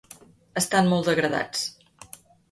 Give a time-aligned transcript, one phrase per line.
[0.61, 1.67] Estan molt degradats.